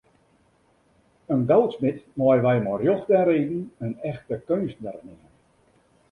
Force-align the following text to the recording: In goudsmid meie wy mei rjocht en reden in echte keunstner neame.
In 1.33 1.41
goudsmid 1.51 1.99
meie 2.21 2.39
wy 2.45 2.55
mei 2.63 2.75
rjocht 2.81 3.11
en 3.17 3.25
reden 3.29 3.61
in 3.87 3.93
echte 4.13 4.35
keunstner 4.47 4.97
neame. 5.05 5.29